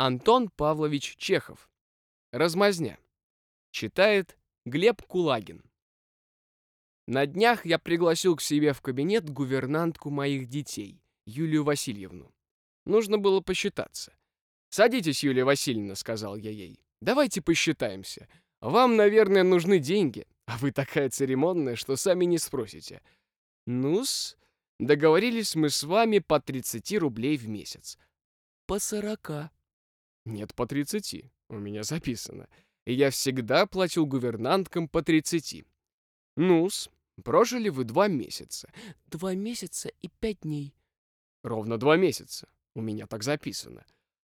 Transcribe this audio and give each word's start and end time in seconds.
Антон 0.00 0.48
Павлович 0.48 1.16
Чехов. 1.16 1.68
Размазня. 2.30 3.00
Читает 3.72 4.38
Глеб 4.64 5.02
Кулагин. 5.02 5.64
На 7.08 7.26
днях 7.26 7.66
я 7.66 7.80
пригласил 7.80 8.36
к 8.36 8.40
себе 8.40 8.72
в 8.74 8.80
кабинет 8.80 9.28
гувернантку 9.28 10.10
моих 10.10 10.46
детей, 10.46 11.02
Юлию 11.26 11.64
Васильевну. 11.64 12.32
Нужно 12.86 13.18
было 13.18 13.40
посчитаться. 13.40 14.16
«Садитесь, 14.68 15.24
Юлия 15.24 15.42
Васильевна»,— 15.42 15.94
сказал 15.96 16.36
я 16.36 16.52
ей. 16.52 16.78
«Давайте 17.00 17.42
посчитаемся. 17.42 18.28
Вам, 18.60 18.94
наверное, 18.94 19.42
нужны 19.42 19.80
деньги, 19.80 20.28
а 20.46 20.58
вы 20.58 20.70
такая 20.70 21.10
церемонная, 21.10 21.74
что 21.74 21.96
сами 21.96 22.24
не 22.24 22.38
спросите. 22.38 23.02
Ну-с, 23.66 24.36
договорились 24.78 25.56
мы 25.56 25.70
с 25.70 25.82
вами 25.82 26.20
по 26.20 26.38
30 26.38 26.98
рублей 26.98 27.36
в 27.36 27.48
месяц. 27.48 27.98
По 28.66 28.78
40. 28.78 29.50
Нет, 30.28 30.54
по 30.54 30.66
30. 30.66 31.24
У 31.48 31.58
меня 31.58 31.82
записано. 31.82 32.48
И 32.84 32.92
я 32.92 33.10
всегда 33.10 33.66
платил 33.66 34.04
гувернанткам 34.06 34.86
по 34.86 35.02
30. 35.02 35.64
Ну-с, 36.36 36.90
прожили 37.24 37.70
вы 37.70 37.84
два 37.84 38.08
месяца. 38.08 38.70
Два 39.06 39.34
месяца 39.34 39.90
и 40.02 40.08
пять 40.20 40.40
дней. 40.40 40.74
Ровно 41.42 41.78
два 41.78 41.96
месяца. 41.96 42.48
У 42.74 42.82
меня 42.82 43.06
так 43.06 43.22
записано. 43.22 43.86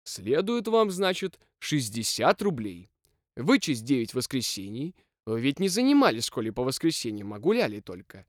Следует 0.03 0.67
вам, 0.67 0.91
значит, 0.91 1.39
60 1.57 2.39
рублей. 2.43 2.91
Вычесть 3.35 3.83
9 3.83 4.13
воскресений. 4.13 4.95
Вы 5.25 5.41
ведь 5.41 5.59
не 5.59 5.69
занимались 5.69 6.25
школе 6.25 6.51
по 6.51 6.63
воскресеньям, 6.63 7.33
а 7.33 7.39
гуляли 7.39 7.79
только. 7.79 8.27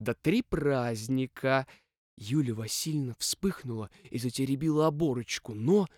Да 0.00 0.14
три 0.14 0.40
праздника. 0.42 1.66
Юля 2.16 2.54
Васильевна 2.54 3.14
вспыхнула 3.18 3.90
и 4.10 4.18
затеребила 4.18 4.86
оборочку, 4.86 5.54
но 5.54 5.88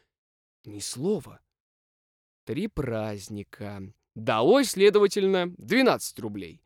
ни 0.66 0.80
слова. 0.80 1.40
Три 2.44 2.68
праздника. 2.68 3.82
Долой, 4.14 4.64
следовательно, 4.64 5.54
12 5.58 6.18
рублей. 6.20 6.62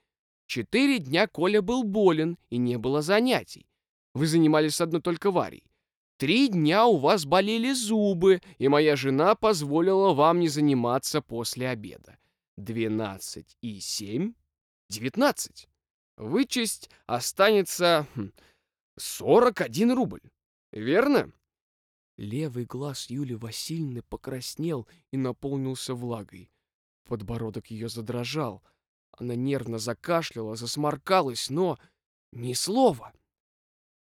Четыре 0.46 0.98
дня 0.98 1.26
Коля 1.26 1.62
был 1.62 1.84
болен 1.84 2.38
и 2.50 2.56
не 2.56 2.78
было 2.78 3.02
занятий. 3.02 3.68
Вы 4.14 4.26
занимались 4.26 4.80
одной 4.80 5.00
только 5.00 5.30
Варей. 5.30 5.64
Три 6.18 6.48
дня 6.48 6.86
у 6.86 6.96
вас 6.96 7.24
болели 7.26 7.72
зубы, 7.72 8.42
и 8.58 8.66
моя 8.66 8.96
жена 8.96 9.36
позволила 9.36 10.14
вам 10.14 10.40
не 10.40 10.48
заниматься 10.48 11.22
после 11.22 11.68
обеда. 11.68 12.18
Двенадцать 12.56 13.56
и 13.60 13.78
семь— 13.78 14.34
девятнадцать. 14.88 15.68
Вычесть 16.16 16.90
останется 17.06 18.06
хм, 18.16 18.32
сорок 18.96 19.60
один 19.60 19.92
рубль. 19.92 20.22
Верно? 20.72 21.30
Левый 22.18 22.64
глаз 22.64 23.10
Юли 23.10 23.36
Васильевны 23.36 24.02
покраснел 24.02 24.88
и 25.12 25.16
наполнился 25.16 25.94
влагой. 25.94 26.50
Подбородок 27.04 27.70
ее 27.70 27.88
задрожал. 27.88 28.64
Она 29.12 29.36
нервно 29.36 29.78
закашляла, 29.78 30.56
засморкалась, 30.56 31.48
но 31.48 31.78
ни 32.32 32.54
слова. 32.54 33.12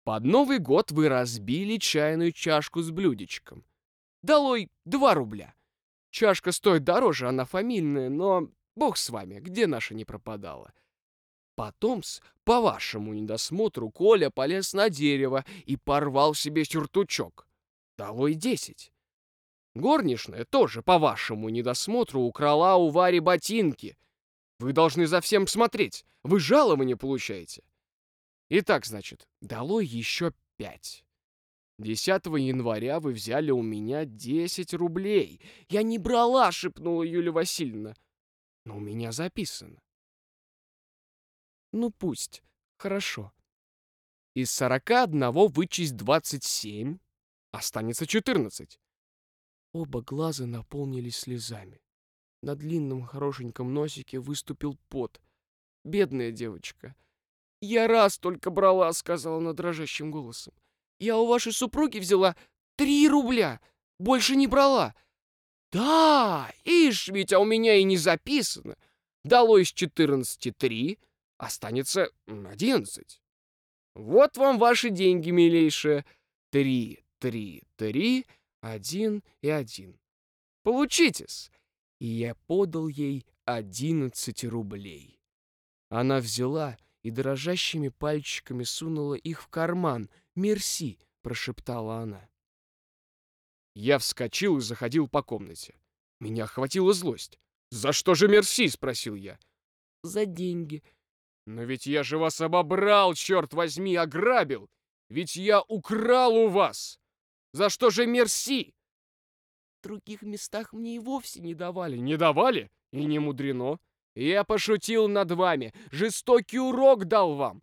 Под 0.02 0.24
Новый 0.24 0.58
год 0.58 0.90
вы 0.90 1.08
разбили 1.08 1.76
чайную 1.76 2.32
чашку 2.32 2.82
с 2.82 2.90
блюдечком. 2.90 3.64
Долой 4.22 4.68
два 4.84 5.14
рубля. 5.14 5.54
Чашка 6.10 6.50
стоит 6.50 6.82
дороже, 6.82 7.28
она 7.28 7.44
фамильная, 7.44 8.08
но 8.08 8.50
бог 8.74 8.96
с 8.96 9.08
вами, 9.10 9.38
где 9.38 9.68
наша 9.68 9.94
не 9.94 10.04
пропадала. 10.04 10.72
Потом-с, 11.54 12.20
по 12.42 12.60
вашему 12.60 13.14
недосмотру, 13.14 13.88
Коля 13.90 14.30
полез 14.30 14.72
на 14.72 14.90
дерево 14.90 15.44
и 15.64 15.76
порвал 15.76 16.34
себе 16.34 16.64
сюртучок. 16.64 17.46
Долой 18.00 18.32
десять. 18.32 18.94
Горничная 19.74 20.46
тоже, 20.46 20.80
по 20.80 20.98
вашему 20.98 21.50
недосмотру, 21.50 22.22
украла 22.22 22.76
у 22.76 22.88
Вари 22.88 23.20
ботинки. 23.20 23.98
Вы 24.58 24.72
должны 24.72 25.06
за 25.06 25.20
всем 25.20 25.46
смотреть. 25.46 26.06
Вы 26.22 26.40
жалование 26.40 26.96
получаете. 26.96 27.62
Итак, 28.48 28.86
значит, 28.86 29.28
дало 29.42 29.82
еще 29.82 30.32
пять. 30.56 31.04
10 31.78 32.24
января 32.24 33.00
вы 33.00 33.12
взяли 33.12 33.50
у 33.50 33.60
меня 33.60 34.06
10 34.06 34.72
рублей. 34.72 35.38
Я 35.68 35.82
не 35.82 35.98
брала, 35.98 36.50
шепнула 36.52 37.02
Юлия 37.02 37.32
Васильевна. 37.32 37.94
Но 38.64 38.78
у 38.78 38.80
меня 38.80 39.12
записано. 39.12 39.78
Ну 41.70 41.90
пусть, 41.90 42.42
хорошо. 42.78 43.30
Из 44.32 44.50
41 44.52 45.32
вычесть 45.32 45.96
27, 45.96 46.96
останется 47.52 48.06
14. 48.06 48.78
Оба 49.72 50.02
глаза 50.02 50.46
наполнились 50.46 51.18
слезами. 51.18 51.80
На 52.42 52.54
длинном 52.54 53.04
хорошеньком 53.04 53.72
носике 53.74 54.18
выступил 54.18 54.78
пот. 54.88 55.20
Бедная 55.84 56.32
девочка— 56.32 56.94
«Я 57.60 57.88
раз 57.88 58.18
только 58.18 58.50
брала»,— 58.50 58.92
сказала 58.94 59.38
она 59.38 59.52
дрожащим 59.52 60.10
голосом. 60.10 60.54
«Я 60.98 61.18
у 61.18 61.26
вашей 61.26 61.52
супруги 61.52 61.98
взяла 61.98 62.36
три 62.76 63.08
рубля, 63.08 63.60
больше 63.98 64.36
не 64.36 64.46
брала». 64.46 64.94
«Да, 65.70 66.50
ишь, 66.64 67.08
ведь 67.08 67.32
а 67.32 67.38
у 67.38 67.44
меня 67.44 67.76
и 67.76 67.84
не 67.84 67.96
записано. 67.96 68.76
Дало 69.24 69.58
из 69.58 69.68
четырнадцати 69.68 70.50
три, 70.50 70.98
останется 71.36 72.10
одиннадцать. 72.26 73.22
Вот 73.94 74.36
вам 74.36 74.58
ваши 74.58 74.90
деньги, 74.90 75.30
милейшая. 75.30 76.04
Три, 76.50 77.04
три, 77.20 77.62
три, 77.76 78.26
один 78.60 79.22
и 79.42 79.48
один. 79.48 80.00
Получитесь!» 80.62 81.52
И 82.00 82.06
я 82.06 82.34
подал 82.46 82.88
ей 82.88 83.26
одиннадцать 83.44 84.42
рублей. 84.44 85.20
Она 85.90 86.18
взяла 86.18 86.76
и 87.02 87.10
дрожащими 87.10 87.88
пальчиками 87.88 88.64
сунула 88.64 89.14
их 89.14 89.42
в 89.42 89.48
карман. 89.48 90.10
«Мерси!»— 90.34 90.98
прошептала 91.22 91.98
она. 91.98 92.28
Я 93.74 93.98
вскочил 93.98 94.58
и 94.58 94.60
заходил 94.60 95.08
по 95.08 95.22
комнате. 95.22 95.74
Меня 96.20 96.44
охватила 96.44 96.92
злость. 96.92 97.38
«За 97.70 97.92
что 97.92 98.14
же 98.14 98.28
мерси?»— 98.28 98.68
спросил 98.68 99.14
я. 99.14 99.38
«За 100.02 100.26
деньги». 100.26 100.82
«Но 101.46 101.64
ведь 101.64 101.86
я 101.86 102.02
же 102.02 102.18
вас 102.18 102.40
обобрал, 102.40 103.14
черт 103.14 103.54
возьми, 103.54 103.96
ограбил! 103.96 104.70
Ведь 105.08 105.36
я 105.36 105.62
украл 105.62 106.34
у 106.34 106.48
вас! 106.48 107.00
За 107.52 107.68
что 107.68 107.90
же 107.90 108.06
мерси?» 108.06 108.74
«В 109.78 109.84
других 109.84 110.22
местах 110.22 110.72
мне 110.72 110.96
и 110.96 110.98
вовсе 110.98 111.40
не 111.40 111.54
давали». 111.54 111.96
«Не 111.96 112.16
давали? 112.16 112.70
И 112.92 113.04
не 113.04 113.18
мудрено. 113.18 113.78
Я 114.14 114.44
пошутил 114.44 115.08
над 115.08 115.30
вами, 115.32 115.72
жестокий 115.90 116.58
урок 116.58 117.06
дал 117.06 117.36
вам. 117.36 117.62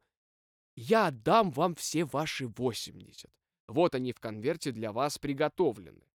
Я 0.75 1.07
отдам 1.07 1.51
вам 1.51 1.75
все 1.75 2.05
ваши 2.05 2.47
80. 2.47 3.29
Вот 3.67 3.95
они 3.95 4.13
в 4.13 4.19
конверте 4.19 4.71
для 4.71 4.91
вас 4.91 5.17
приготовлены. 5.17 6.07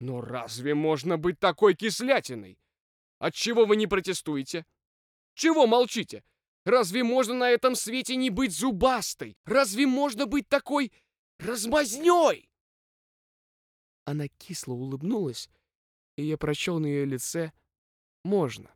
Но 0.00 0.20
разве 0.20 0.74
можно 0.74 1.18
быть 1.18 1.38
такой 1.38 1.74
кислятиной? 1.74 2.58
Отчего 3.18 3.66
вы 3.66 3.76
не 3.76 3.86
протестуете? 3.86 4.64
Чего 5.34 5.66
молчите? 5.66 6.24
Разве 6.64 7.04
можно 7.04 7.34
на 7.34 7.50
этом 7.50 7.74
свете 7.74 8.16
не 8.16 8.30
быть 8.30 8.52
зубастой? 8.52 9.36
Разве 9.44 9.86
можно 9.86 10.26
быть 10.26 10.48
такой 10.48 10.92
размазнёй? 11.38 12.49
Она 14.10 14.26
кисло 14.26 14.72
улыбнулась, 14.72 15.48
и 16.16 16.24
я 16.24 16.36
прочел 16.36 16.80
на 16.80 16.86
ее 16.86 17.04
лице 17.04 17.52
«можно». 18.24 18.74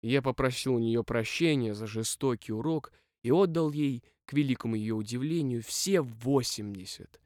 Я 0.00 0.22
попросил 0.22 0.76
у 0.76 0.78
нее 0.78 1.02
прощения 1.02 1.74
за 1.74 1.88
жестокий 1.88 2.52
урок 2.52 2.92
и 3.24 3.32
отдал 3.32 3.72
ей, 3.72 4.04
к 4.24 4.32
великому 4.32 4.76
ее 4.76 4.94
удивлению, 4.94 5.60
все 5.60 6.02
восемьдесят. 6.02 7.20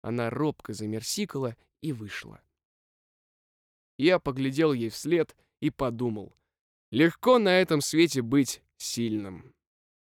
Она 0.00 0.30
робко 0.30 0.72
замерсикала 0.72 1.54
и 1.82 1.92
вышла. 1.92 2.42
Я 3.98 4.18
поглядел 4.18 4.72
ей 4.72 4.88
вслед 4.88 5.36
и 5.60 5.68
подумал, 5.68 6.34
легко 6.90 7.38
на 7.38 7.60
этом 7.60 7.82
свете 7.82 8.22
быть 8.22 8.62
сильным. 8.78 9.54